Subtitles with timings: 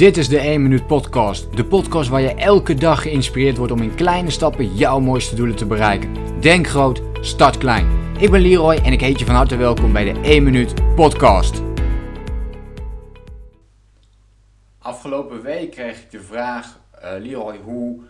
[0.00, 1.56] Dit is de 1 Minuut Podcast.
[1.56, 5.56] De podcast waar je elke dag geïnspireerd wordt om in kleine stappen jouw mooiste doelen
[5.56, 6.40] te bereiken.
[6.40, 8.14] Denk groot, start klein.
[8.18, 11.62] Ik ben Leroy en ik heet je van harte welkom bij de 1 Minuut Podcast.
[14.78, 18.00] Afgelopen week kreeg ik de vraag, uh, Leroy, hoe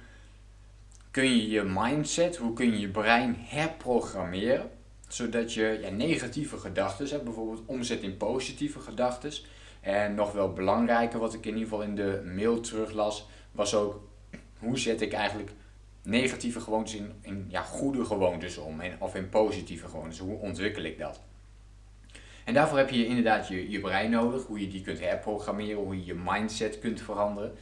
[1.10, 4.70] kun je je mindset, hoe kun je je brein herprogrammeren?
[5.08, 9.32] Zodat je ja, negatieve gedachten bijvoorbeeld omzet in positieve gedachten
[9.80, 14.08] en nog wel belangrijker, wat ik in ieder geval in de mail teruglas, was ook
[14.58, 15.50] hoe zet ik eigenlijk
[16.02, 20.18] negatieve gewoontes in, in ja, goede gewoontes om, en, of in positieve gewoontes.
[20.18, 21.20] Hoe ontwikkel ik dat?
[22.44, 25.96] En daarvoor heb je inderdaad je, je brein nodig, hoe je die kunt herprogrammeren, hoe
[25.96, 27.52] je je mindset kunt veranderen.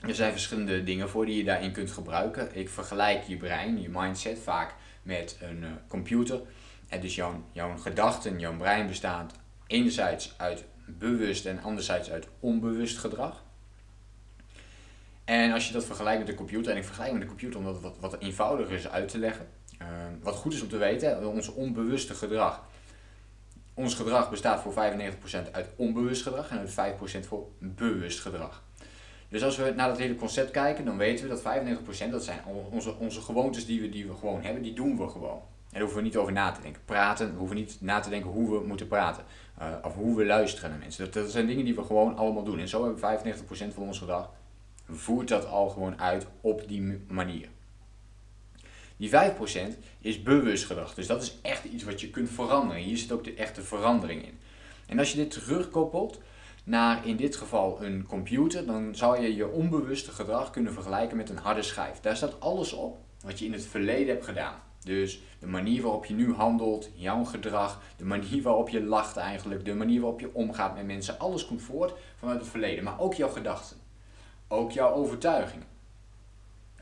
[0.00, 2.56] Er zijn verschillende dingen voor die je daarin kunt gebruiken.
[2.56, 6.40] Ik vergelijk je brein, je mindset, vaak met een uh, computer.
[6.88, 9.34] En dus jouw, jouw gedachten, jouw brein bestaat
[9.66, 10.64] enerzijds uit
[10.98, 13.42] bewust en anderzijds uit onbewust gedrag.
[15.24, 17.74] En als je dat vergelijkt met de computer, en ik vergelijk met de computer omdat
[17.74, 19.48] het wat, wat eenvoudiger is uit te leggen.
[19.82, 19.86] Uh,
[20.22, 22.64] wat goed is om te weten, ons onbewuste gedrag.
[23.74, 28.62] Ons gedrag bestaat voor 95% uit onbewust gedrag en uit 5% voor bewust gedrag.
[29.28, 31.42] Dus als we naar dat hele concept kijken, dan weten we dat
[32.08, 35.08] 95% dat zijn onze, onze gewoontes die we, die we gewoon hebben, die doen we
[35.08, 35.42] gewoon.
[35.78, 36.82] Daar hoeven we niet over na te denken.
[36.84, 39.24] Praten, we hoeven niet na te denken hoe we moeten praten.
[39.60, 41.12] Uh, of hoe we luisteren naar mensen.
[41.12, 42.58] Dat, zijn dingen die we gewoon allemaal doen.
[42.58, 43.34] En zo hebben we
[43.70, 44.30] 95% van ons gedrag.
[44.88, 47.48] Voert dat al gewoon uit op die manier.
[48.96, 49.14] Die 5%
[50.00, 50.94] is bewust gedrag.
[50.94, 52.82] Dus dat is echt iets wat je kunt veranderen.
[52.82, 54.38] Hier zit ook de echte verandering in.
[54.86, 56.20] En als je dit terugkoppelt
[56.64, 61.30] naar in dit geval een computer, dan zou je je onbewuste gedrag kunnen vergelijken met
[61.30, 62.00] een harde schijf.
[62.00, 64.66] Daar staat alles op wat je in het verleden hebt gedaan.
[64.84, 69.64] Dus de manier waarop je nu handelt, jouw gedrag, de manier waarop je lacht eigenlijk,
[69.64, 72.84] de manier waarop je omgaat met mensen, alles komt voort vanuit het verleden.
[72.84, 73.76] Maar ook jouw gedachten,
[74.48, 75.66] ook jouw overtuigingen,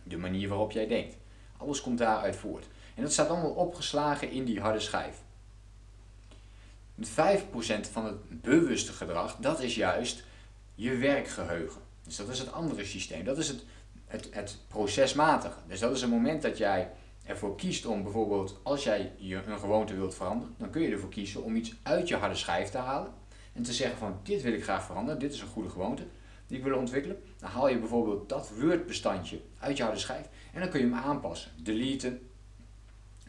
[0.03, 1.17] de manier waarop jij denkt.
[1.57, 2.67] Alles komt daaruit voort.
[2.95, 5.23] En dat staat allemaal opgeslagen in die harde schijf.
[7.01, 10.25] 5% van het bewuste gedrag, dat is juist
[10.75, 11.81] je werkgeheugen.
[12.03, 13.25] Dus dat is het andere systeem.
[13.25, 13.65] Dat is het,
[14.07, 15.59] het, het procesmatige.
[15.67, 16.91] Dus dat is het moment dat jij
[17.27, 21.09] ervoor kiest om bijvoorbeeld, als jij je een gewoonte wilt veranderen, dan kun je ervoor
[21.09, 23.13] kiezen om iets uit je harde schijf te halen.
[23.53, 26.07] En te zeggen van dit wil ik graag veranderen, dit is een goede gewoonte
[26.47, 27.23] die ik wil ontwikkelen.
[27.39, 30.95] Dan haal je bijvoorbeeld dat Word-bestandje uit je harde schijf en dan kun je hem
[30.95, 32.29] aanpassen, deleten.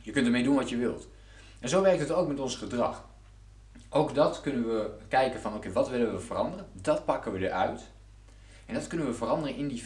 [0.02, 1.08] Je kunt ermee doen wat je wilt.
[1.60, 3.06] En zo werkt het ook met ons gedrag.
[3.90, 6.68] Ook dat kunnen we kijken van oké, wat willen we veranderen?
[6.74, 7.92] Dat pakken we eruit.
[8.68, 9.86] En dat kunnen we veranderen in die 5%.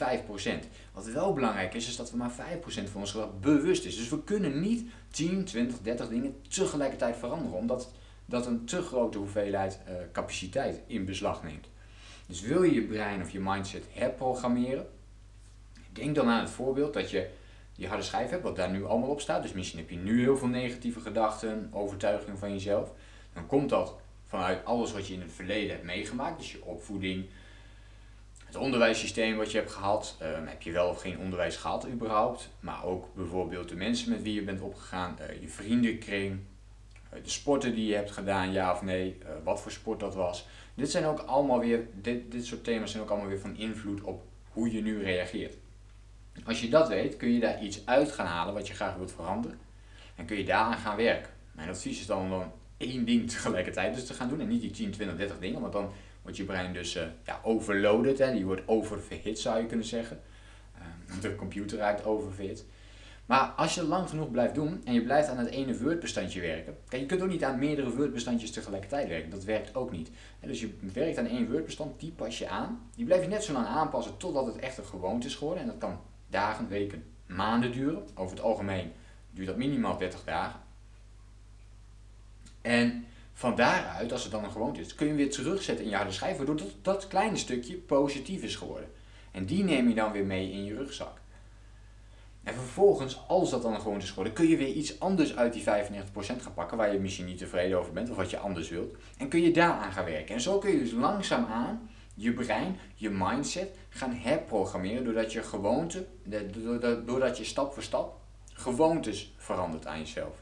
[0.94, 2.34] Wat wel belangrijk is, is dat we maar 5%
[2.64, 3.98] van ons gedrag bewust is.
[3.98, 7.92] Dus we kunnen niet 10, 20, 30 dingen tegelijkertijd veranderen, omdat
[8.26, 11.68] dat een te grote hoeveelheid uh, capaciteit in beslag neemt.
[12.28, 14.88] Dus wil je je brein of je mindset herprogrammeren,
[15.92, 17.30] denk dan aan het voorbeeld dat je
[17.76, 19.42] die harde schijf hebt, wat daar nu allemaal op staat.
[19.42, 22.92] Dus misschien heb je nu heel veel negatieve gedachten, overtuigingen van jezelf.
[23.34, 26.38] Dan komt dat vanuit alles wat je in het verleden hebt meegemaakt.
[26.38, 27.26] Dus je opvoeding,
[28.52, 30.18] het onderwijssysteem wat je hebt gehad.
[30.22, 32.50] Um, heb je wel of geen onderwijs gehad überhaupt.
[32.60, 35.18] Maar ook bijvoorbeeld de mensen met wie je bent opgegaan.
[35.22, 36.40] Uh, je vriendenkring.
[37.14, 39.18] Uh, de sporten die je hebt gedaan, ja of nee.
[39.22, 40.48] Uh, wat voor sport dat was.
[40.74, 44.02] Dit zijn ook allemaal weer, dit, dit soort thema's zijn ook allemaal weer van invloed
[44.02, 45.58] op hoe je nu reageert.
[46.46, 49.12] Als je dat weet, kun je daar iets uit gaan halen wat je graag wilt
[49.12, 49.60] veranderen.
[50.16, 51.32] En kun je daaraan gaan werken.
[51.52, 54.40] Mijn advies is dan om één ding tegelijkertijd dus te gaan doen.
[54.40, 55.62] En niet die 10, 20, 30 dingen.
[55.62, 58.18] Want dan wordt je brein dus uh, ja, overloaded.
[58.18, 58.32] Hè?
[58.32, 60.22] Die wordt oververhit zou je kunnen zeggen.
[60.78, 62.66] Uh, de computer raakt oververhit.
[63.26, 66.78] Maar als je lang genoeg blijft doen en je blijft aan het ene Word-bestandje werken.
[66.88, 69.30] Kijk, je kunt ook niet aan meerdere Word-bestandjes tegelijkertijd werken.
[69.30, 70.10] Dat werkt ook niet.
[70.40, 72.90] Dus je werkt aan één Word-bestand, die pas je aan.
[72.96, 75.64] Die blijf je net zo lang aanpassen totdat het echt een gewoonte is geworden.
[75.64, 76.00] En dat kan
[76.30, 78.08] dagen, weken, maanden duren.
[78.16, 78.92] Over het algemeen
[79.32, 80.60] duurt dat minimaal 30 dagen.
[82.62, 83.06] En
[83.42, 86.12] van daaruit, als het dan een gewoonte is, kun je weer terugzetten in je harde
[86.12, 88.92] schijf, waardoor dat, dat kleine stukje positief is geworden.
[89.32, 91.18] En die neem je dan weer mee in je rugzak.
[92.44, 95.54] En vervolgens, als dat dan een gewoonte is geworden, kun je weer iets anders uit
[95.54, 95.66] die 95%
[96.16, 98.96] gaan pakken, waar je misschien niet tevreden over bent of wat je anders wilt.
[99.18, 100.36] En kun je daaraan gaan werken.
[100.36, 106.06] En zo kun je dus langzaamaan je brein, je mindset gaan herprogrammeren doordat je gewoonte,
[107.06, 108.20] doordat je stap voor stap
[108.54, 110.42] gewoontes verandert aan jezelf.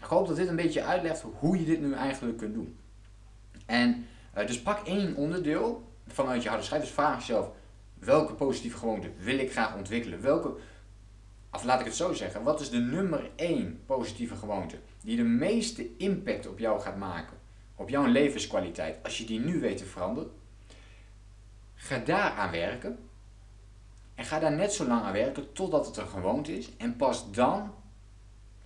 [0.00, 2.78] Ik hoop dat dit een beetje uitlegt hoe je dit nu eigenlijk kunt doen.
[3.66, 4.06] En
[4.38, 6.80] uh, dus pak één onderdeel vanuit je harde schijf.
[6.80, 7.50] Dus vraag jezelf,
[7.98, 10.20] welke positieve gewoonte wil ik graag ontwikkelen?
[10.20, 10.54] Welke,
[11.52, 15.22] of laat ik het zo zeggen, wat is de nummer één positieve gewoonte die de
[15.22, 17.36] meeste impact op jou gaat maken?
[17.74, 20.30] Op jouw levenskwaliteit, als je die nu weet te veranderen.
[21.74, 22.98] Ga daar aan werken.
[24.14, 26.76] En ga daar net zo lang aan werken totdat het een gewoonte is.
[26.76, 27.74] En pas dan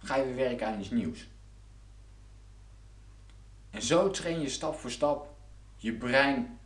[0.05, 1.29] ga je weer werken aan iets nieuws.
[3.71, 5.35] En zo train je stap voor stap
[5.77, 6.59] je brein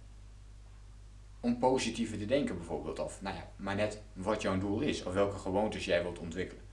[1.41, 2.99] om positiever te denken bijvoorbeeld.
[2.99, 5.03] Of nou ja, maar net wat jouw doel is.
[5.03, 6.65] Of welke gewoontes jij wilt ontwikkelen.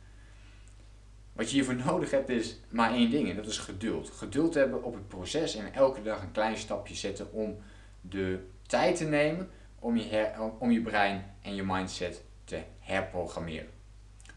[1.34, 4.10] Wat je hiervoor nodig hebt is maar één ding en dat is geduld.
[4.10, 7.58] Geduld hebben op het proces en elke dag een klein stapje zetten om
[8.02, 13.70] de tijd te nemen om je, om je brein en je mindset te herprogrammeren.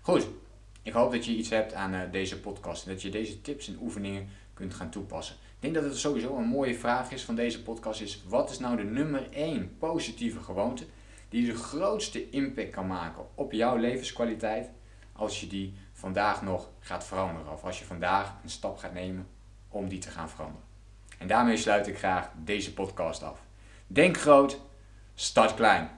[0.00, 0.28] Goed,
[0.88, 3.69] ik hoop dat je iets hebt aan uh, deze podcast en dat je deze tips
[3.69, 5.35] en oefeningen kunt gaan toepassen.
[5.35, 8.58] Ik denk dat het sowieso een mooie vraag is van deze podcast is, wat is
[8.58, 10.87] nou de nummer 1 positieve gewoonte
[11.29, 14.70] die de grootste impact kan maken op jouw levenskwaliteit
[15.12, 17.52] als je die vandaag nog gaat veranderen.
[17.52, 19.26] Of als je vandaag een stap gaat nemen
[19.69, 20.67] om die te gaan veranderen.
[21.19, 23.40] En daarmee sluit ik graag deze podcast af.
[23.87, 24.61] Denk groot,
[25.14, 25.98] start klein.